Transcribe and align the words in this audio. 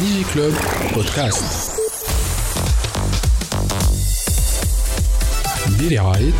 DigiClub 0.00 0.54
بودكاست 0.94 1.80
برعاية 5.80 6.32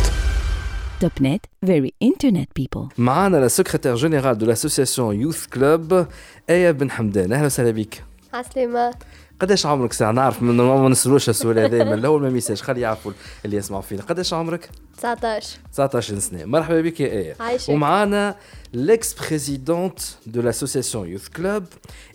توب 0.99 1.11
نت 1.21 1.45
فيري 1.65 1.93
انترنت 2.03 2.49
بيبل 2.55 2.87
معانا 2.97 3.45
السكرتير 3.45 3.47
سكرتير 3.47 3.95
جينيرال 3.95 4.37
دو 4.37 4.45
لاسوسيسيون 4.45 5.21
يوث 5.21 5.45
كلوب 5.45 6.05
إيه 6.49 6.71
بن 6.71 6.91
حمدان 6.91 7.33
أهلا 7.33 7.45
وسهلا 7.45 7.71
بك. 7.71 8.03
عسلامة. 8.33 8.93
قداش 9.39 9.65
عمرك 9.65 9.93
ساعة؟ 9.93 10.11
نعرف 10.11 10.41
من 10.41 10.57
ما 10.57 10.89
نسلوش 10.89 11.29
السؤال 11.29 11.59
هذا 11.59 11.83
من 11.83 11.93
الأول 11.93 12.21
ما 12.21 12.29
ميساج. 12.29 12.61
خلي 12.61 12.81
يعرفوا 12.81 13.11
اللي 13.45 13.57
يسمعوا 13.57 13.81
فينا. 13.81 14.01
قداش 14.01 14.33
عمرك؟ 14.33 14.69
19 14.97 15.57
19 15.73 16.19
سنة. 16.19 16.45
مرحبا 16.45 16.81
بك 16.81 16.99
يا 16.99 17.07
آية 17.11 17.35
ومعانا 17.69 18.35
l'ex 18.74 19.14
présidente 19.14 20.18
de 20.26 20.40
l'association 20.40 21.04
Youth 21.04 21.28
Club 21.38 21.64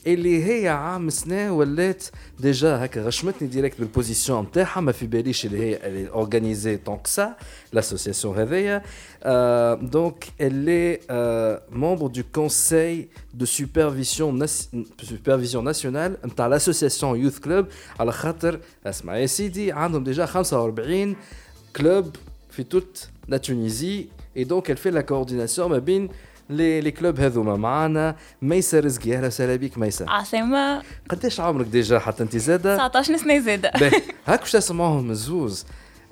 اللي 0.08 0.44
هي 0.46 0.68
عام 0.70 1.10
سنة 1.10 1.52
ولات 1.54 2.04
ديجا 2.40 2.86
هكا 2.86 3.02
غشمتني 3.04 3.48
ديريكت 3.48 3.80
بالبوزيسيون 3.80 4.44
نتاعها 4.44 4.82
ما 4.82 4.92
في 4.92 5.06
باليش 5.08 5.46
اللي 5.46 5.58
هي 5.60 5.88
اللي 5.88 6.10
اورغانيزي 6.10 6.78
طون 6.78 6.98
سا 7.06 7.36
l'association 7.76 8.26
هذيا 8.26 8.82
دونك 9.76 10.26
elle 10.40 10.68
est 10.70 11.00
euh, 11.12 11.58
membre 11.72 12.10
du 12.10 12.24
conseil 12.24 13.08
de 13.34 13.46
supervision 13.46 14.34
nas- 14.34 14.70
supervision 15.04 15.62
nationale 15.64 16.12
نتاع 16.26 16.58
l'association 16.60 17.16
Youth 17.16 17.40
Club 17.48 17.66
على 18.00 18.12
خاطر 18.12 18.60
اسمع 18.86 19.18
يا 19.18 19.26
سيدي 19.26 19.72
عندهم 19.72 20.04
ديجا 20.04 20.26
45 20.26 21.16
كلوب 21.76 22.16
في 22.50 22.66
toute 22.76 23.08
la 23.32 23.40
Tunisie 23.40 24.10
et 24.36 24.46
donc 24.46 24.70
elle 24.70 24.78
fait 24.78 24.92
la 24.92 25.04
coordination 25.04 25.60
ما 25.60 25.78
بين 25.78 26.10
Les, 26.51 26.81
les 26.83 26.93
clubs 26.93 27.21
هذوما 27.21 27.57
معانا. 27.57 28.17
ميسا 28.43 28.81
رزقي 28.81 29.17
أهلا 29.17 29.27
وسهلا 29.27 29.57
بك 29.57 29.79
ميسا 29.79 30.07
عسامة 30.09 30.83
قداش 31.09 31.41
عمرك 31.41 31.67
ديجا 31.67 31.99
حتى 31.99 32.23
انت 32.23 32.37
زادة؟ 32.37 32.77
19 32.77 33.17
سنة 33.17 33.39
زادة. 33.39 33.71
باهي، 33.81 34.03
هاك 34.27 34.41
باش 34.41 34.53
تسمعوهم 34.53 35.11
الزوز 35.11 35.67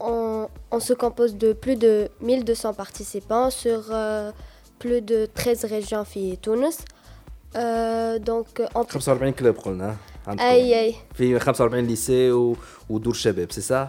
on, 0.00 0.46
on 0.70 0.80
se 0.80 0.92
compose 0.94 1.32
de 1.36 1.52
plus 1.52 1.76
de 1.76 2.08
1200 2.20 2.74
participants 2.74 3.50
sur 3.50 3.80
euh, 3.90 4.30
plus 4.78 5.00
de 5.02 5.26
13 5.34 5.64
régions 5.66 6.04
في 6.04 6.36
تونس. 6.42 6.78
Euh, 7.56 8.18
donc, 8.18 8.60
euh, 8.60 8.66
en 8.74 8.84
45 8.84 9.30
كلوب 9.34 9.56
قلنا 9.56 9.96
عندكم. 10.26 10.44
Aïe, 10.44 10.74
aïe, 10.74 10.94
في 11.14 11.38
45 11.38 11.74
ليسي 11.74 12.32
و... 12.32 12.56
ودور 12.90 13.14
شباب 13.14 13.52
سي 13.52 13.60
سا 13.60 13.88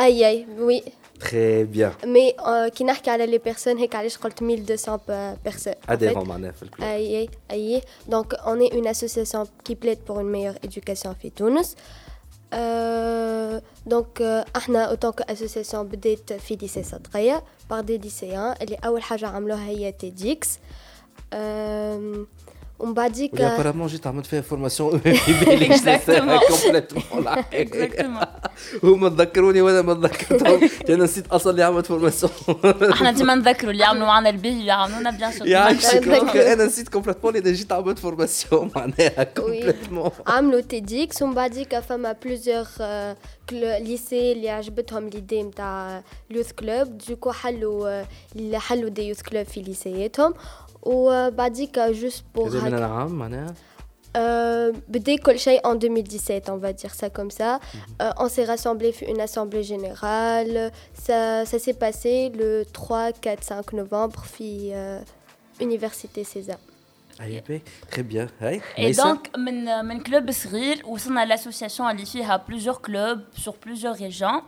aïe, 0.00 0.22
aïe, 0.24 0.46
oui. 0.68 0.90
تري 1.20 1.64
بيان 1.64 1.92
Mais 2.02 2.34
euh, 2.40 2.70
qui 2.78 2.82
نحكي 2.82 3.10
على 3.10 3.26
les 3.38 3.40
personnes, 3.52 3.78
هيك 3.78 3.94
علاش 3.94 4.16
قلت 4.18 4.42
1200 4.42 4.96
ب- 5.08 5.34
personnes. 5.48 5.54
En 5.54 5.86
fait, 5.86 5.90
اديرون 5.90 6.28
معناها 6.28 6.52
في 6.52 6.62
الكلوب 6.62 6.88
Aïe, 6.88 7.28
aïe. 7.52 7.82
Donc, 8.12 8.34
on 8.46 8.60
est 8.60 8.74
une 8.78 8.86
association 8.88 9.44
qui 9.64 9.74
plaide 9.76 9.98
pour 10.06 10.20
une 10.20 10.30
meilleure 10.30 10.58
éducation 10.66 11.12
في 11.22 11.30
تونس. 11.36 11.76
Euh, 12.52 13.60
donc, 13.86 14.20
euh, 14.20 14.44
احنا 14.56 14.94
autant 14.94 15.12
qu'association 15.12 15.76
بديت 15.76 16.32
في 16.32 16.56
lycée 16.56 16.82
صدقية 16.82 17.44
par 17.70 17.82
des 17.82 17.98
lycéens 17.98 18.62
اللي 18.62 18.76
أول 18.84 19.02
حاجة 19.02 19.26
عملوها 19.26 19.66
هي 19.68 19.94
TEDx. 20.02 20.46
Euh, 21.34 22.26
ومن 22.78 22.94
بعديك 22.94 23.34
ولي 23.34 23.46
ابارامون 23.54 23.86
جيت 23.86 24.06
عملت 24.06 24.26
فيها 24.26 24.40
فورماسيون 24.40 24.98
في 24.98 25.44
بالك 25.44 25.72
Exactement. 25.72 26.48
كومبليتمون 26.48 27.26
Exactement. 27.34 28.26
هما 28.84 29.08
تذكروني 29.08 29.62
وانا 29.62 29.82
ما 29.82 29.94
تذكرتهم 29.94 30.68
انا 30.88 31.04
نسيت 31.04 31.26
اصلا 31.26 31.50
اللي 31.50 31.62
عملت 31.62 31.86
فورماسيون 31.86 32.32
احنا 32.92 33.10
ديما 33.12 33.34
نذكروا 33.34 33.72
اللي 33.72 33.84
عملوا 33.84 34.06
معنا 34.06 34.28
الباهي 34.30 34.52
اللي 34.60 34.72
عملونا 34.72 35.10
بيان 35.10 35.32
سور 35.32 35.46
يعيشك 35.46 35.94
نذكروا. 35.94 36.18
دونك 36.18 36.36
انا 36.36 36.64
نسيت 36.64 36.88
كومبليتمون 36.88 37.36
اللي 37.36 37.52
جيت 37.52 37.72
عملت 37.72 37.98
فورماسيون 37.98 38.70
معناها 38.76 39.22
كومبليتمون 39.24 40.10
عملوا 40.26 40.60
TEDx 40.62 41.22
ومن 41.22 41.34
بعديك 41.34 41.78
فما 41.78 42.12
بلوزيغ 42.24 42.68
ليسي 43.52 44.32
اللي 44.32 44.50
عجبتهم 44.50 45.08
ليدي 45.08 45.42
نتاع 45.42 46.02
اليوث 46.30 46.52
كلوب 46.52 46.98
دوكو 46.98 47.32
حلوا 47.32 47.88
آه، 48.00 48.06
اللي 48.36 48.58
حلوا 48.60 48.88
دي 48.90 49.02
يوث 49.08 49.22
كلوب 49.22 49.42
في 49.46 49.60
ليسياتهم 49.62 50.34
وبعديك 50.82 51.78
جوست 51.78 52.24
بور 52.34 52.48
هذا 52.48 52.60
من 52.60 52.74
العام 52.74 53.12
معناها 53.12 53.54
Euh, 54.14 54.72
dès 54.88 55.16
que 55.16 55.30
le 55.30 55.38
chez 55.38 55.58
en 55.64 55.74
2017, 55.74 56.50
on 56.50 56.58
va 56.58 56.72
dire 56.72 56.94
ça 56.94 57.08
comme 57.08 57.30
ça, 57.30 57.60
euh, 58.02 58.10
on 58.18 58.28
s'est 58.28 58.44
rassemblés 58.44 58.92
pour 58.92 59.08
une 59.08 59.20
assemblée 59.20 59.62
générale. 59.62 60.70
Ça, 60.92 61.46
ça 61.46 61.58
s'est 61.58 61.72
passé 61.72 62.30
le 62.36 62.64
3, 62.70 63.12
4, 63.12 63.42
5 63.42 63.72
novembre, 63.72 64.22
puis 64.34 64.70
euh, 64.72 65.00
Université 65.60 66.24
César. 66.24 66.58
اي 67.20 67.42
بي 67.48 67.62
تري 67.90 68.02
بيان 68.02 68.28
هاي 68.40 68.60
اي 68.78 68.86
ميسا 68.86 69.04
دونك 69.04 69.38
من 69.38 69.84
من 69.84 70.00
كلوب 70.00 70.30
صغير 70.30 70.82
وصلنا 70.86 71.24
لاسوسياسيون 71.24 71.90
اللي 71.90 72.06
فيها 72.06 72.36
بلوزيور 72.36 72.74
كلوب 72.74 73.20
سور 73.36 73.54
بلوزيور 73.66 73.96
ريجون 73.96 74.42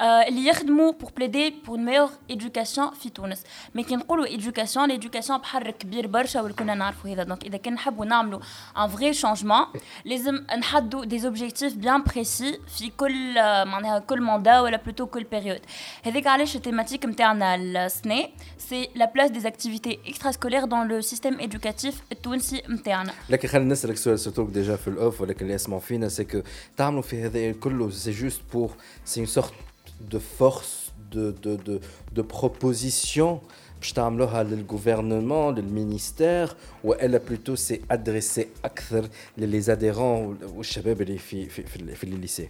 اللي 0.00 0.46
يخدموا 0.46 0.92
بور 0.92 1.10
بليدي 1.16 1.50
بور 1.50 1.78
ميور 1.78 2.10
ايدوكاسيون 2.30 2.90
في 2.90 3.10
تونس 3.10 3.44
مي 3.74 3.82
كي 3.82 3.96
نقولوا 3.96 4.26
ايدوكاسيون 4.26 4.88
ليدوكاسيون 4.88 5.38
بحر 5.38 5.70
كبير 5.70 6.06
برشا 6.06 6.40
واللي 6.40 6.56
كنا 6.56 6.74
نعرفوا 6.74 7.10
هذا 7.10 7.22
دونك 7.22 7.44
اذا 7.44 7.56
كان 7.56 7.74
نحبوا 7.74 8.04
نعملوا 8.04 8.40
ان 8.78 8.88
فري 8.88 9.12
شانجمون 9.12 9.66
لازم 10.04 10.34
نحدوا 10.58 11.04
دي 11.04 11.26
اوبجيكتيف 11.26 11.74
بيان 11.74 12.02
بريسي 12.02 12.60
في 12.78 12.90
كل 12.90 13.38
آه، 13.38 13.64
معناها 13.64 13.98
كل 13.98 14.20
ماندا 14.20 14.60
ولا 14.60 14.76
بلوتو 14.76 15.06
كل 15.06 15.24
بيريود 15.24 15.60
هذيك 16.02 16.26
علاش 16.26 16.56
التيماتيك 16.56 17.06
نتاعنا 17.06 17.54
السنه 17.54 18.28
سي 18.58 18.88
لا 18.94 19.04
بلاس 19.04 19.30
دي 19.30 19.48
اكتيفيتي 19.48 19.98
اكسترا 20.06 20.30
سكولير 20.30 20.64
دون 20.64 20.88
لو 20.88 21.00
سيستيم 21.00 21.38
ايدوكاتيف 21.38 22.02
التونسي 22.13 22.63
نتاعنا 22.69 23.13
لكن 23.29 23.47
خلينا 23.47 23.71
نسألك 23.71 23.97
سؤال 23.97 24.19
سورتو 24.19 24.45
ديجا 24.45 24.75
في 24.75 24.87
الأوف 24.87 25.21
ولكن 25.21 25.41
اللي 25.41 25.53
يسمعوا 25.53 25.81
فينا 25.81 26.09
سي 26.09 26.23
كو 26.23 26.41
تعملوا 26.77 27.01
في 27.01 27.21
هذا 27.21 27.51
كله 27.51 27.89
سي 27.89 28.11
جوست 28.11 28.41
بور 28.53 28.71
سي 29.05 29.19
اون 29.19 29.27
سورت 29.27 29.53
دو 30.01 30.19
فورس 30.19 30.91
دو 31.11 31.29
دو 31.29 31.55
دو 31.55 31.79
دو 32.13 32.23
بروبوزيسيون 32.23 33.41
باش 33.83 33.91
تعملوها 33.91 34.43
للغوفرنمون 34.43 35.55
للمينيستير 35.55 36.49
وإلا 36.83 37.17
بلوتو 37.17 37.55
سي 37.55 37.81
ادريسي 37.91 38.47
أكثر 38.65 39.07
للي 39.37 39.61
زاديرون 39.61 40.39
والشباب 40.55 41.01
اللي 41.01 41.17
في 41.17 41.49
في 41.49 41.63
في, 41.63 41.95
في 41.95 42.03
الليسي. 42.03 42.49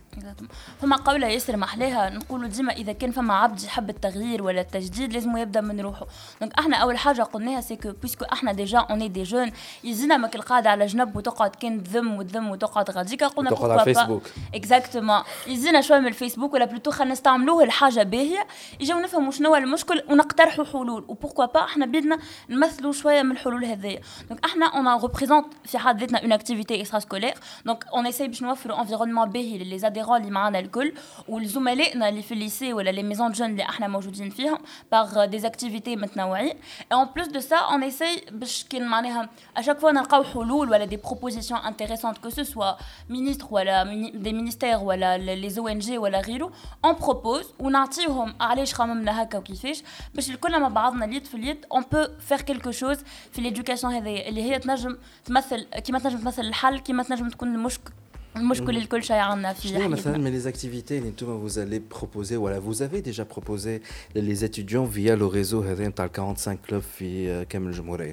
فما 0.82 0.96
قولة 0.96 1.28
ياسر 1.28 1.58
محلاها 1.58 2.10
نقولوا 2.10 2.48
ديما 2.48 2.74
إذا 2.74 2.94
كان 2.94 3.12
فما 3.12 3.34
عبد 3.34 3.64
يحب 3.64 3.90
التغيير 3.90 4.44
ولا 4.44 4.62
التجديد 4.62 5.14
لازم 5.14 5.38
يبدأ 5.38 5.62
من 5.62 5.82
روحه 5.82 6.08
دونك 6.42 6.60
إحنا 6.60 6.78
أول 6.78 6.98
حاجة 6.98 7.22
قلناها 7.22 7.62
سي 7.62 7.76
كو 7.76 7.92
بويسكو 7.92 8.26
إحنا 8.26 8.54
ديجا 8.54 8.80
اوني 8.80 9.08
دي 9.08 9.24
جون 9.24 9.52
يزينا 9.84 10.18
ماك 10.18 10.36
القاعدة 10.36 10.70
على 10.70 10.86
جنب 10.86 11.16
وتقعد 11.16 11.56
كان 11.56 11.84
تذم 11.84 12.14
وتذم 12.18 12.50
وتقعد 12.50 12.92
غاديكا 12.92 13.28
قلنا 13.28 13.52
وتقعد 13.52 13.72
على. 13.72 13.82
الفيسبوك. 13.82 14.24
إكزاكتومون 14.56 15.22
يزينا 15.48 15.82
شوية 15.82 16.00
من 16.00 16.08
الفيسبوك 16.08 16.54
ولا 16.54 16.66
بلوتو 16.66 16.92
خلينا 16.92 17.14
نستعملوه 17.14 17.64
الحاجة 17.64 18.04
باهية 18.04 18.48
يجيو 18.80 19.00
نفهموا 19.00 19.32
شنو 19.32 19.50
هو 19.50 19.56
المشكل 19.56 20.04
ونقترحوا 20.10 20.66
حلول 20.66 21.06
وبوركوا 21.23 21.45
با 21.45 21.65
احنا 21.65 21.87
بدنا 21.87 22.19
نمثلوا 22.49 22.93
شويه 22.93 23.23
من 23.23 23.31
الحلول 23.31 23.65
هذيا 23.65 24.01
دونك 24.29 24.45
احنا 24.45 24.67
اون 24.67 25.01
ريبريزونت 25.03 25.47
في 25.65 25.79
حد 25.79 26.01
ذاتنا 26.01 26.23
اون 26.23 26.33
اكتيفيتي 26.33 26.81
اكسترا 26.81 26.99
سكولير 26.99 27.35
دونك 27.67 27.87
اون 27.87 28.07
اساي 28.07 28.29
باش 28.29 28.43
نوفروا 28.43 28.81
انفيرونمون 28.81 29.31
باهي 29.31 29.59
للي 29.59 29.79
زاديرون 29.79 30.21
اللي 30.21 30.31
معانا 30.31 30.59
الكل 30.59 30.93
ولزملائنا 31.29 32.09
اللي 32.09 32.23
في 32.23 32.35
الليسي 32.35 32.73
ولا 32.73 32.91
لي 32.91 33.03
ميزون 33.03 33.33
جون 33.33 33.51
اللي 33.51 33.63
احنا 33.63 33.89
موجودين 33.89 34.31
فيهم 34.31 34.59
باغ 34.93 35.25
دي 35.25 35.47
اكتيفيتي 35.47 35.97
متنوعين 35.97 36.49
اي 36.49 36.57
اون 36.93 37.05
بلوس 37.17 37.27
دو 37.27 37.41
سا 37.41 37.57
اون 37.57 37.83
اساي 37.85 38.25
باش 38.31 38.65
كان 38.65 38.89
معناها 38.89 39.29
اشاك 39.57 39.79
فوا 39.79 39.91
نلقاو 39.91 40.25
حلول 40.25 40.71
ولا 40.71 40.85
دي 40.85 40.97
بروبوزيسيون 40.97 41.61
انتريسونت 41.61 42.19
كو 42.19 42.31
سو 42.31 42.43
سوا 42.43 42.73
مينيستر 43.09 43.47
ولا 43.51 43.85
دي 44.15 44.33
مينيستير 44.33 44.79
ولا 44.79 45.19
لي 45.19 45.59
او 45.59 45.69
ان 45.69 45.79
جي 45.79 45.99
ولا 45.99 46.21
غيره 46.21 46.53
اون 46.85 46.93
بروبوز 46.95 47.47
ونعطيهم 47.59 48.35
علاش 48.41 48.75
خممنا 48.75 49.23
هكا 49.23 49.39
وكيفاش 49.39 49.83
باش 50.15 50.31
الكل 50.31 50.61
مع 50.61 50.69
بعضنا 50.69 51.07
اليد 51.13 51.25
في 51.25 51.35
اليد 51.35 51.67
اون 51.73 51.85
بو 51.93 52.07
فير 52.21 52.41
كيلكو 52.41 52.71
شوز 52.71 52.99
في 53.33 53.41
ليدوكاسيون 53.41 53.93
هذيا 53.93 54.29
اللي 54.29 54.43
هي 54.43 54.59
تنجم 54.59 54.97
تمثل 55.25 55.63
كيما 55.63 55.99
تنجم 55.99 56.19
تمثل 56.19 56.43
الحل 56.43 56.79
كيما 56.79 57.03
تنجم 57.03 57.29
تكون 57.29 57.55
المشكل 57.55 57.93
المشكل 58.37 58.69
اللي 58.69 58.81
الكل 58.81 59.03
شيء 59.03 59.17
عندنا 59.17 59.53
في 59.53 59.69
شنو 59.69 59.89
مثلا 59.89 60.13
حياتنا 60.13 60.31
من 60.31 60.43
les 60.43 60.45
activités 60.45 60.93
اللي 60.93 61.09
انتم 61.09 61.49
vous 61.49 61.53
allez 61.53 61.97
proposer 61.99 62.33
ولا 62.33 62.61
vous 62.61 62.83
avez 62.83 63.03
déjà 63.11 63.25
proposé 63.25 63.81
les 64.17 64.45
étudiants 64.45 64.85
via 64.85 65.17
le 65.17 65.27
réseau 65.27 65.55
هذا 65.55 65.89
نتاع 65.89 66.11
45 66.17 66.59
كلوب 66.69 66.83
في 66.83 67.45
كامل 67.45 67.67
الجمهوريه 67.69 68.13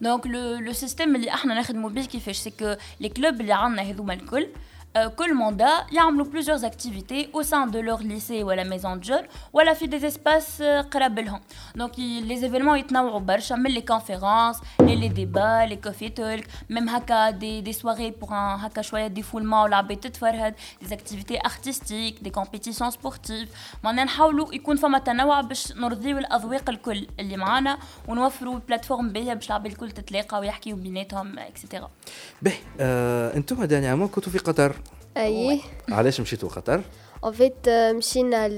دونك 0.00 0.26
لو 0.26 0.58
لو 0.58 0.72
سيستيم 0.72 1.16
اللي 1.16 1.30
احنا 1.30 1.60
نخدموا 1.60 1.90
به 1.90 2.04
كيفاش 2.04 2.36
سي 2.36 2.50
كو 2.50 2.74
لي 3.00 3.08
كلوب 3.08 3.40
اللي 3.40 3.52
عندنا 3.52 3.82
هذوما 3.82 4.14
الكل 4.14 4.48
كل 5.16 5.38
mandat 5.38 5.92
يعملوا 5.92 6.26
plusieurs 6.26 6.64
activités 6.64 7.28
au 7.32 7.42
sein 7.42 7.66
de 7.66 7.80
leur 7.80 7.98
lycée 7.98 8.44
ou 8.44 8.50
la 8.50 8.64
maison 8.64 8.96
de 8.96 9.04
jeunes 9.04 9.26
ولا 9.52 9.74
في 9.74 9.86
des 9.86 10.04
espaces 10.04 10.62
قراب 10.90 11.18
لهم 11.18 11.40
donc 11.78 11.96
les 12.28 12.44
événements 12.44 12.74
يتنوعوا 12.74 13.20
برشا 13.20 13.54
من 13.54 13.70
les 13.70 13.84
conférences 13.84 14.60
les, 14.82 14.96
les 14.96 15.08
débats 15.08 15.66
les 15.66 15.78
coffee 15.78 16.12
talk 16.14 16.44
même 16.70 16.88
هكا 16.88 17.30
des, 17.30 17.62
des 17.62 17.72
soirées 17.72 18.12
pour 18.12 18.32
un 18.32 18.64
هكا 18.64 18.82
شويه 18.82 19.08
défoulement 19.08 19.62
والعباد 19.62 19.96
تتفرهد 19.96 20.54
des 20.84 20.92
activités 20.92 21.38
artistiques 21.44 22.22
des 22.22 22.30
compétitions 22.30 22.90
sportives 22.90 23.48
معناها 23.84 24.04
نحاولوا 24.04 24.54
يكون 24.54 24.76
فما 24.76 24.98
تنوع 24.98 25.40
باش 25.40 25.72
نرضيو 25.72 26.18
الاذواق 26.18 26.70
الكل 26.70 27.06
اللي 27.20 27.36
معانا 27.36 27.78
ونوفروا 28.08 28.58
بلاتفورم 28.68 29.08
باهيه 29.08 29.34
باش 29.34 29.46
العباد 29.46 29.72
الكل 29.72 29.90
تتلاقى 29.90 30.40
ويحكيوا 30.40 30.78
بيناتهم 30.78 31.38
اكسيتيرا 31.38 31.90
باهي 32.42 32.56
آه 32.80 33.36
انتم 33.36 33.64
دانيامون 33.64 34.08
كنتوا 34.08 34.32
في 34.32 34.38
قطر 34.38 34.76
أي 35.17 35.61
علاش 35.89 36.21
مشيتوا 36.21 36.49
خطر؟ 36.49 36.81
اون 37.23 37.33
فيت 37.33 37.53
euh, 37.65 37.69
مشينا 37.69 38.49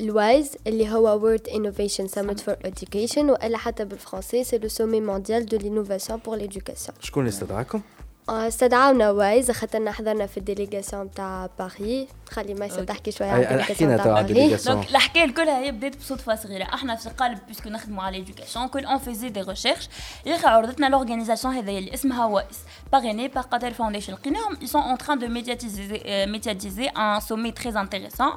الوايز 0.00 0.56
اللي 0.66 0.88
هو 0.90 1.20
World 1.20 1.50
Innovation 1.50 2.04
Summit 2.14 2.38
for 2.38 2.68
Education 2.68 3.18
وإلا 3.18 3.58
حتى 3.58 3.84
بالفرنسي 3.84 4.44
سي 4.44 4.58
لو 4.58 4.68
سومي 4.68 5.00
مونديال 5.00 5.46
دو 5.46 5.56
لينوفاسيون 5.56 6.18
بور 6.18 6.36
ليدوكاسيون 6.36 6.96
شكون 7.00 7.22
اللي 7.22 7.34
استدعاكم؟ 7.34 7.80
آه، 8.28 8.48
استدعونا 8.48 9.10
وايز 9.10 9.50
خاطرنا 9.50 9.92
حضرنا 9.92 10.26
في 10.26 10.36
الديليغاسيون 10.36 11.10
تاع 11.10 11.48
باري 11.58 12.08
خلي 12.30 12.54
مايسا 12.54 12.84
تحكي 12.84 13.10
شوية 13.10 13.28
على 13.28 13.42
الديليغاسيون 13.42 13.76
حكينا 13.76 13.96
تاع 13.96 14.06
باري 14.06 14.20
الديليغاسيون. 14.20 14.76
دونك 14.76 14.90
الحكاية 14.90 15.24
الكلها 15.24 15.58
هي 15.58 15.72
بدات 15.72 15.96
بصدفه 15.96 16.34
صغيره 16.34 16.64
إحنا 16.64 16.96
في 16.96 17.08
قالب 17.08 17.38
بيسكو 17.48 17.68
نخدموا 17.68 18.02
على 18.02 18.18
ليدوكاسيون 18.18 18.68
كل 18.68 18.84
اون 18.84 18.98
فيزي 18.98 19.28
دي 19.28 19.40
ريشيرش 19.40 19.88
يا 20.26 20.36
أخي 20.36 20.46
عرضتنا 20.46 20.86
لورغانيزاسيون 20.86 21.54
هذيا 21.54 21.78
اللي 21.78 21.94
اسمها 21.94 22.26
وايس 22.26 22.58
باغيني 22.92 23.28
بار 23.28 23.44
قطر 23.44 23.70
فاونديشن 23.70 24.12
لقيناهم 24.12 24.56
ils 24.62 24.68
sont 24.68 24.92
en 24.92 24.96
train 25.04 25.16
de 25.16 25.26
médiatiser 25.26 26.02
euh, 26.06 26.26
médiatiser 26.26 26.90
un 26.96 27.20
sommet 27.20 27.52
très 27.52 27.76
intéressant 27.76 28.32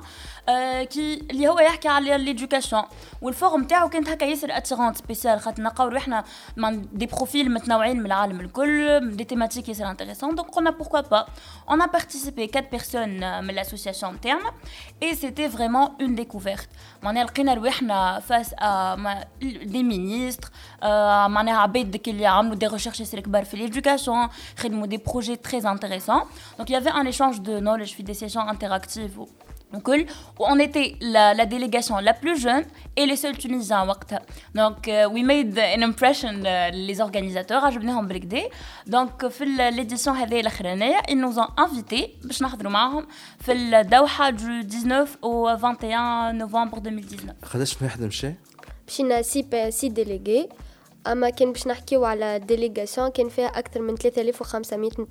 euh, 0.49 0.85
qui 0.85 0.99
اللي 1.31 1.47
هو 1.47 1.59
يحكي 1.59 1.87
على 1.87 2.17
ليدوكاسيون 2.17 2.83
والفورم 3.21 3.63
تاعو 3.63 3.89
كانت 3.89 4.09
هكا 4.09 4.25
ياسر 4.25 4.57
اتيرونت 4.57 4.97
سبيسيال 4.97 5.39
خاطر 5.39 5.63
نلقاو 5.63 5.87
روحنا 5.87 6.23
دي 6.93 7.05
بروفيل 7.05 7.53
متنوعين 7.53 7.99
من 7.99 8.05
العالم 8.05 8.39
الكل 8.39 9.15
دي 9.15 9.23
تيماتيك 9.23 9.69
intéressant. 9.83 10.33
Donc 10.33 10.55
on 10.57 10.65
a 10.65 10.71
pourquoi 10.71 11.03
pas. 11.03 11.25
On 11.67 11.79
a 11.79 11.87
participé 11.87 12.47
quatre 12.47 12.69
personnes 12.69 13.23
euh, 13.23 13.41
de 13.41 13.51
l'association 13.51 14.13
Terme 14.19 14.43
et 14.99 15.13
c'était 15.15 15.47
vraiment 15.47 15.95
une 15.99 16.15
découverte. 16.15 16.69
On 17.03 17.15
a 17.15 18.21
face 18.21 18.53
à 18.57 18.95
des 19.41 19.83
ministres, 19.83 20.51
euh, 20.83 20.87
à 20.87 21.67
des 22.55 22.67
recherches 22.67 23.03
sur 23.03 23.57
l'éducation, 23.57 24.29
des 24.87 24.97
projets 24.97 25.37
très 25.37 25.65
intéressants. 25.65 26.23
Donc 26.57 26.69
il 26.69 26.73
y 26.73 26.75
avait 26.75 26.91
un 26.91 27.05
échange 27.05 27.41
de 27.41 27.59
knowledge, 27.59 27.95
des 28.03 28.13
sessions 28.13 28.41
interactives. 28.41 29.19
و- 29.74 29.76
وكل 29.76 30.06
و 30.40 30.44
on 30.46 30.58
était 30.58 30.96
la, 31.00 31.34
la 31.34 31.46
délégation 31.46 31.96
la 31.98 32.14
plus 32.14 32.36
jeune 32.46 32.64
et 32.96 33.06
les 33.06 33.16
seuls 33.16 33.36
tunisiens 33.38 33.88
وقتها 33.88 34.20
donc 34.58 34.88
euh, 34.88 35.08
we 35.14 35.22
made 35.22 35.58
an 35.58 35.82
impression 35.90 36.32
euh, 36.44 36.70
les 36.70 37.00
organisateurs 37.00 37.64
عجبناهم 37.64 38.06
بالكدا 38.08 38.42
donc 38.90 39.26
في 39.26 39.44
ال- 39.44 39.74
l'édition 39.76 40.08
هذه 40.08 40.40
الاخرانيه 40.40 40.98
ils 41.08 41.20
nous 41.26 41.38
ont 41.38 41.50
invités 41.64 42.26
باش 42.26 42.42
نحضروا 42.42 42.72
معاهم 42.72 43.06
في 43.40 43.52
الدوحه 43.52 44.30
du 44.30 44.64
19 44.64 45.08
au 45.22 45.48
21 45.56 46.38
novembre 46.38 46.78
2019 46.78 47.34
قداش 47.54 47.82
واحد 47.82 48.02
مشى؟ 48.02 48.32
مشينا 48.88 49.22
سي 49.22 49.42
بي 49.42 49.70
سي 49.70 49.88
ديليغي 49.88 50.48
اما 51.06 51.30
كان 51.30 51.52
باش 51.52 51.66
نحكيو 51.66 52.04
على 52.04 52.38
ديليغاسيون 52.38 53.08
كان 53.10 53.28
فيها 53.28 53.46
اكثر 53.46 53.80
من 53.80 53.96
3500 53.96 54.90
من 54.98 55.06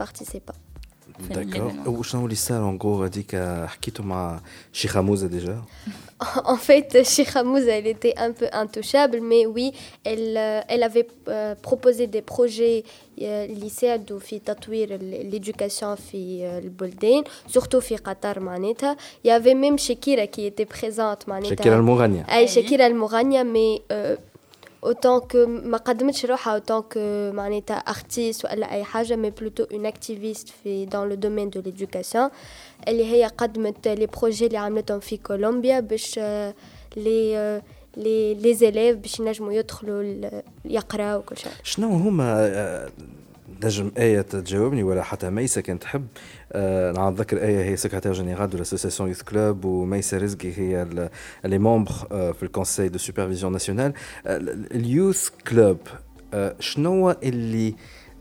D'accord. 1.29 1.73
en 1.87 2.73
gros, 2.75 3.07
déjà 5.29 5.57
En 6.47 6.57
fait, 6.57 7.03
Sheikh 7.05 7.31
elle 7.69 7.87
était 7.87 8.15
un 8.19 8.33
peu 8.33 8.47
intouchable, 8.53 9.21
mais 9.23 9.47
oui, 9.47 9.73
elle, 10.05 10.37
euh, 10.37 10.61
elle 10.69 10.83
avait 10.83 11.07
euh, 11.29 11.55
proposé 11.55 12.07
des 12.07 12.21
projets 12.23 12.85
euh, 13.23 13.47
lycéens 13.47 13.99
qui 13.99 14.41
tatouer 14.41 14.87
l'éducation 14.87 15.97
fi 15.97 16.41
euh, 16.43 16.61
le 16.61 16.69
Boldain, 16.69 17.23
surtout 17.47 17.81
fi 17.81 17.97
Qatar 17.97 18.41
maneta. 18.41 18.97
Il 19.25 19.29
y 19.29 19.31
avait 19.31 19.55
même 19.55 19.79
Shakira 19.79 20.27
qui 20.27 20.45
était 20.47 20.67
présente 20.67 21.27
maneta. 21.27 21.49
Shakira 21.57 21.77
Al-Mourania. 21.77 22.25
Shakira 22.47 22.85
Al-Mourania, 22.85 23.45
mais 23.45 23.83
اوتون 24.84 25.20
كو 25.20 25.46
ما 25.46 25.78
قدمتش 25.78 26.26
روحها 26.26 26.54
اوتون 26.54 26.82
كو 26.82 27.00
معناتها 27.34 27.76
ارتيست 27.76 28.46
ولا 28.46 28.72
اي 28.72 28.84
حاجه 28.84 29.16
مي 29.16 29.30
بلوتو 29.30 29.64
اون 29.64 29.86
اكتيفيست 29.86 30.50
في 30.64 30.86
دون 30.86 31.10
لو 31.10 31.16
دومين 31.16 31.50
دو 31.50 31.62
ليدوكاسيون 31.62 32.30
اللي 32.88 33.06
هي 33.14 33.26
قدمت 33.38 33.88
لي 33.88 34.06
بروجي 34.06 34.46
اللي 34.46 34.58
عملتهم 34.58 35.00
في 35.00 35.18
كولومبيا 35.18 35.80
باش 35.80 36.16
آه، 36.20 36.54
لي 36.98 37.38
آه، 37.38 37.62
لي 37.98 38.34
لي 38.34 38.54
زيليف 38.54 38.98
باش 38.98 39.20
ينجموا 39.20 39.54
يدخلوا 39.54 40.02
ال- 40.02 40.44
يقراوا 40.66 41.16
وكل 41.20 41.38
شيء 41.38 41.52
شنو 41.64 41.88
هما 41.90 42.36
آه، 42.40 42.90
نجم 43.65 43.91
آية 43.99 44.21
تجاوبني 44.21 44.83
ولا 44.83 45.03
حتى 45.03 45.31
ميسة 45.31 45.61
كان 45.61 45.79
تحب. 45.79 46.07
آه 46.53 47.11
نذكر 47.11 47.43
آية 47.43 47.65
هي 47.65 47.77
سكرتير 47.77 48.13
جينيرال 48.13 48.51
دو 48.51 48.59
لاسوسياسيون 48.59 49.09
يوث 49.09 49.23
كلوب 49.23 49.65
وميسة 49.65 50.19
رزقي 50.19 50.53
هي 50.59 50.87
لي 51.45 51.59
ممبر 51.59 51.93
في 52.11 52.43
الكونساي 52.43 52.89
دو 52.89 52.99
سوبرفيزيون 52.99 53.53
ناسيونال 53.53 53.93
اليوث 54.27 55.29
كلوب 55.49 55.79
شنو 56.61 57.11
اللي 57.11 57.75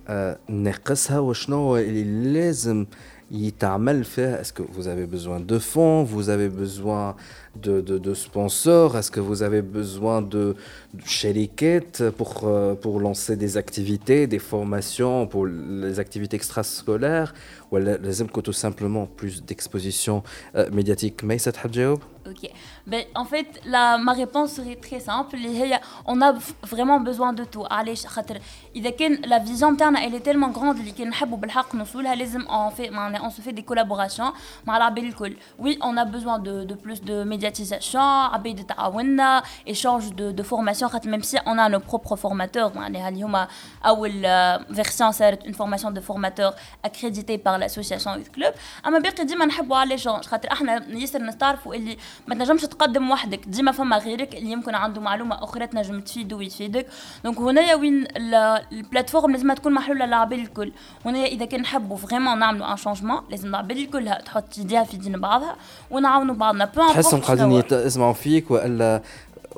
آه 0.08 0.40
ناقصها 0.50 1.20
وشنو 1.20 1.78
اللي 1.78 2.34
لازم 2.34 2.86
يتعمل 3.31 4.05
فيها 4.05 4.41
Est-ce 4.41 4.53
que 4.53 4.63
vous 4.63 4.89
avez 4.89 5.07
besoin 5.07 5.41
de 5.41 5.59
fonds 5.59 6.03
Vous 6.05 6.29
avez 6.29 6.49
besoin 6.49 7.17
de, 7.57 7.81
de, 7.81 7.99
de 7.99 8.15
sponsors 8.15 8.97
Est-ce 8.97 9.11
que 9.11 9.21
vous 9.21 9.43
avez 9.43 9.63
besoin 9.63 10.23
de, 10.23 10.55
de 10.95 11.05
chériquettes 11.07 12.11
pour, 12.11 12.43
euh, 12.45 12.75
pour 12.75 13.01
lancer 13.01 13.37
des 13.37 13.57
activités, 13.57 14.27
des 14.27 14.39
formations 14.39 15.27
pour 15.27 15.47
les 15.47 15.99
activités 16.01 16.37
extrascolaires 16.37 17.35
Ou 17.73 17.77
لازمكم 17.77 18.41
tout 18.41 18.53
simplement 18.53 19.07
plus 19.23 19.43
d'exposition 19.43 20.23
euh, 20.57 20.71
médiatique 20.71 21.23
Mais 21.23 21.39
ça 21.39 21.51
تحب 21.53 21.71
تجاوب 21.71 22.01
Ok. 22.27 22.51
Ben, 22.87 23.05
en 23.23 23.27
fait, 23.33 23.51
la, 23.67 23.99
ma 23.99 24.13
réponse 24.13 24.53
serait 24.57 24.77
très 24.87 24.99
simple. 25.01 25.35
اللي 25.35 25.59
هي, 25.63 25.81
On 26.07 26.21
a 26.23 26.33
v- 26.33 26.55
vraiment 26.73 26.99
besoin 27.01 27.33
de 27.35 27.45
tout. 27.45 27.67
علاش 27.73 28.07
خاطر 28.07 28.39
إذا 28.77 28.91
كان 28.91 29.17
la 29.25 29.39
vision 29.49 29.65
نتاعنا 29.65 30.01
elle 30.09 30.15
est 30.15 30.25
tellement 30.25 30.51
grande 30.59 30.77
اللي 30.81 30.91
كان 30.91 31.09
نحبوا 31.09 31.39
بالحق 31.39 31.75
نوصلها 31.75 32.15
لازم 32.15 32.41
on 32.41 32.71
fait 32.81 32.91
معناها 32.91 33.29
on 33.29 33.33
se 33.33 33.41
fait 33.43 33.53
des 33.53 33.63
collaborations 33.63 34.33
مع 34.67 34.77
العباد 34.77 35.05
الكل. 35.05 35.37
Oui, 35.61 35.79
on 35.83 35.97
a 35.99 36.05
besoin 36.05 36.39
de, 36.39 36.65
de 36.65 36.75
plus 36.75 37.01
de 37.03 37.25
médiatisation, 37.25 37.97
عباد 38.33 38.67
تعاوننا, 38.67 39.43
échange 39.69 40.11
de, 40.15 40.41
de 40.41 40.43
formation 40.43 40.85
خاطر 40.89 41.11
même 41.19 41.23
si 41.23 41.37
on 41.47 41.59
a 41.59 41.69
nos 41.69 41.81
propres 41.91 42.17
formateurs 42.17 42.77
معناها 42.77 43.09
اللي 43.09 43.23
هما 43.23 43.49
أول 43.87 44.11
euh, 44.27 44.75
version 44.77 45.11
صارت 45.11 45.43
une 45.43 45.55
formation 45.55 45.91
de 45.91 46.01
formateurs 46.01 46.55
accréditée 46.87 47.39
par 47.39 47.58
l'association 47.60 48.10
Youth 48.20 48.40
Club. 48.40 48.54
أما 48.88 49.00
باقي 49.00 49.26
ديما 49.26 49.46
نحبوا 49.46 49.78
على 49.78 49.98
l'échange 49.98 50.26
خاطر 50.26 50.52
أحنا 50.52 50.84
ياسر 50.90 51.22
نستعرفوا 51.22 51.76
اللي 51.76 51.98
ما 52.28 52.36
تنجمش 52.36 52.62
تقدم 52.62 53.12
وحدك 53.12 53.40
ديما 53.48 53.72
فما 53.72 53.98
غيرك 53.98 54.36
اللي 54.36 54.52
يمكن 54.52 54.76
عنده 54.76 55.02
معلومة 55.02 55.44
أخرى 55.44 55.68
تنجم 55.68 56.00
تفيده 56.02 56.36
ويفيدك. 56.36 56.86
دونك 57.24 57.38
هنايا 57.40 57.76
وين 57.76 58.04
ال- 58.04 58.62
البلاتفورم 58.72 59.32
لازم 59.32 59.54
تكون 59.54 59.74
محلولة 59.74 60.06
للعباد 60.06 60.40
الكل. 60.40 60.72
هنايا 61.06 61.26
إذا 61.28 61.46
كان 61.46 61.62
نحبوا 61.62 61.98
فريمون 61.98 62.40
نعملوا 62.40 62.72
ان 62.72 62.78
شانجمون 62.78 63.22
لازم 63.30 63.48
العباد 63.50 63.78
الكل 63.78 64.12
تحط 64.26 64.58
يديها 64.58 64.84
في 64.84 64.98
دين 64.98 65.20
بعضها 65.22 65.56
ونعاونوا 65.92 66.36
بعضنا 66.36 66.66
تحسهم 66.66 67.22
قاعدين 67.22 67.64
يسمعوا 67.72 68.14
فيك 68.14 68.52
ولا 68.52 69.02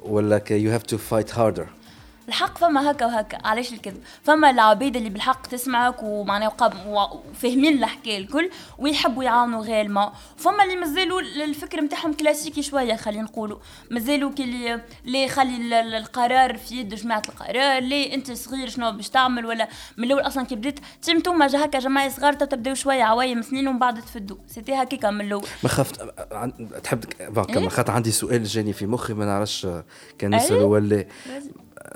ولا 0.02 0.40
you 0.40 0.80
have 0.80 0.88
to 0.94 0.98
fight 0.98 1.36
harder. 1.38 1.81
الحق 2.28 2.58
فما 2.58 2.92
هكا 2.92 3.06
وهكا. 3.06 3.38
علاش 3.48 3.74
الكذب؟ 3.74 4.04
فما 4.24 4.50
العبيد 4.50 4.96
اللي 4.96 5.10
بالحق 5.10 5.48
تسمعك 5.48 6.04
ومعناها 6.04 6.48
وقاب- 6.48 6.86
وفاهمين 7.34 7.78
الحكاية 7.84 8.18
الكل 8.18 8.50
ويحبوا 8.78 9.24
يعاونوا 9.24 9.62
غيرمون 9.62 10.06
فما 10.38 10.64
اللي 10.64 10.76
مازالوا 10.76 11.22
الفكر 11.22 11.82
نتاعهم 11.82 12.14
كلاسيكي 12.14 12.62
شوية 12.62 12.96
خلينا 12.96 13.24
نقولوا. 13.24 13.58
مازالوا 13.92 14.32
كي 14.32 14.44
اللي 14.44 14.82
ليه 15.06 15.28
خلي 15.28 15.56
ال- 15.58 15.74
ال- 15.74 15.94
القرار 15.96 16.58
في 16.58 16.76
يد 16.80 16.96
جماعة 16.96 17.22
القرار 17.30 17.82
ليه 17.84 18.14
انت 18.14 18.32
صغير 18.32 18.70
شنو 18.70 18.92
باش 18.92 19.10
تعمل 19.10 19.46
ولا 19.46 19.68
من 19.98 20.04
الأول 20.04 20.22
أصلا 20.28 20.46
كي 20.46 20.56
بديت 20.56 20.80
توما 21.26 21.48
جا 21.48 21.66
هكا 21.66 21.80
جماعة 21.80 22.10
صغار 22.10 22.34
تبداو 22.34 22.74
شوية 22.74 23.04
عوايم 23.04 23.42
سنين 23.42 23.68
ومن 23.68 23.80
بعد 23.80 24.02
تفدوا. 24.02 24.38
سيتي 24.48 24.74
هكاكا 24.74 25.10
من 25.12 25.22
الأول. 25.26 25.44
ما 25.64 25.70
خفت 25.70 26.02
تحب 26.84 27.04
كما 27.48 27.62
إيه؟ 27.62 27.70
خاطر 27.70 27.92
عندي 27.92 28.12
سؤال 28.12 28.44
جاني 28.44 28.74
في 28.74 28.86
مخي 28.86 29.14
ما 29.14 29.26
نعرفش 29.26 29.68
كان 30.20 30.34
أيه؟ 30.34 30.44
نسأله 30.46 30.66
ولا 30.66 31.06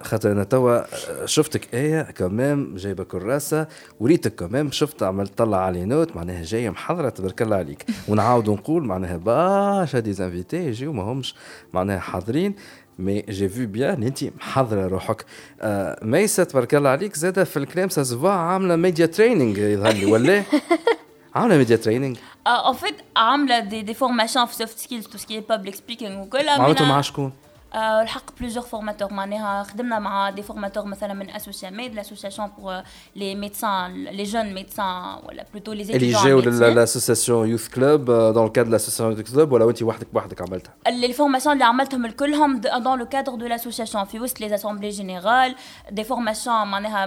خاطر 0.01 0.31
أنا 0.31 0.43
توا 0.43 0.81
شفتك 1.25 1.73
آية 1.75 2.01
كمام 2.01 2.75
جايبة 2.75 3.03
كراسة 3.03 3.67
وريتك 3.99 4.35
كمام 4.35 4.71
شفت 4.71 5.03
عملت 5.03 5.37
طلع 5.37 5.57
علي 5.57 5.85
نوت 5.85 6.15
معناها 6.15 6.43
جاية 6.43 6.69
محضرة 6.69 7.09
تبارك 7.09 7.41
الله 7.41 7.55
عليك. 7.55 7.85
ونعاود 8.07 8.49
نقول 8.49 8.83
معناها 8.83 9.17
برشا 9.17 9.99
دي 9.99 10.13
زانفيتي 10.13 10.57
يجيو 10.57 10.93
ما 10.93 11.03
همش 11.03 11.35
معناها 11.73 11.99
حاضرين 11.99 12.55
مي 12.99 13.21
جي 13.21 13.49
فيو 13.49 13.67
بيان 13.67 14.03
انت 14.03 14.23
محضره 14.23 14.87
روحك. 14.87 15.25
آه 15.61 15.99
ميسة 16.05 16.43
تبارك 16.43 16.75
الله 16.75 16.89
عليك 16.89 17.15
زادة 17.15 17.43
في 17.43 17.57
الكلام 17.57 17.89
سازفا 17.89 18.29
عاملة 18.29 18.75
ميديا 18.75 19.05
تريننج 19.05 19.57
يظهر 19.57 19.93
لي 19.93 20.05
ولا؟ 20.05 20.43
عاملة 21.35 21.57
ميديا 21.57 21.75
تريننج 21.75 22.17
ان 22.47 22.73
فيت 22.73 22.95
عاملة 23.15 23.59
دي 23.59 23.81
دي 23.81 23.93
فورماسيون 23.93 24.45
في 24.45 24.55
سوفت 24.55 24.77
سكيلز 24.77 25.07
تو 25.07 25.17
سكي 25.17 25.39
بابليك 25.39 25.75
سبيكينغ 25.75 26.21
وكل 26.21 26.49
عملتوا 26.49 26.85
مع 26.85 27.01
شكون؟ 27.01 27.31
آه، 27.74 28.02
الحق 28.02 28.38
بليزيور 28.40 28.64
فورماتور 28.64 29.12
معناها 29.12 29.62
خدمنا 29.62 29.98
مع 29.98 30.30
دي 30.30 30.42
فورماتور 30.42 30.84
مثلا 30.84 31.14
من 31.14 31.30
اسوسيا 31.30 31.70
ميد 31.70 31.94
لاسوسياسيون 31.94 32.50
بور 32.58 32.82
لي 33.16 33.34
ميدسان 33.34 34.04
لي 34.04 34.22
جون 34.22 34.54
ميدسان 34.54 35.18
ولا 35.28 35.46
بلوتو 35.52 35.72
لي 35.72 35.82
اللي 35.82 36.12
جاوا 36.12 36.40
لاسوسياسيون 36.70 37.48
يوث 37.48 37.68
كلوب 37.68 38.04
دون 38.04 38.46
الكادر 38.46 38.70
لاسوسياسيون 38.70 39.12
يوث 39.12 39.32
كلوب 39.32 39.52
ولا 39.52 39.68
انت 39.70 39.82
وحدك 39.82 40.06
بوحدك 40.12 40.42
عملتها؟ 40.42 40.74
لي 40.88 41.12
فورماسيون 41.12 41.52
اللي 41.52 41.64
عملتهم 41.64 42.06
الكلهم 42.06 42.60
دون 42.60 42.98
لو 42.98 43.06
كادر 43.06 43.34
دو 43.34 43.46
لاسوسياسيون 43.46 44.04
في 44.04 44.20
وسط 44.20 44.40
لي 44.40 44.54
اسامبلي 44.54 44.88
جينيرال 44.88 45.54
دي 45.90 46.04
فورماسيون 46.04 46.66
معناها 46.66 47.06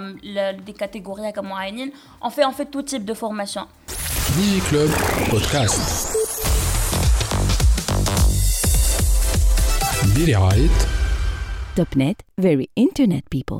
دي 0.51 0.71
كاتيجوري 0.71 1.29
هكا 1.29 1.41
معينين 1.41 1.91
اون 2.23 2.29
في 2.29 2.43
اون 2.43 2.51
في 2.51 2.65
تو 2.65 2.81
تيب 2.81 3.05
دو 3.05 3.13
فورماسيون 3.13 3.65
ديجي 4.37 4.61
كلوب 4.71 4.89
direct. 10.26 10.88
.NET, 11.94 12.24
very 12.36 12.68
internet 12.74 13.28
people. 13.30 13.56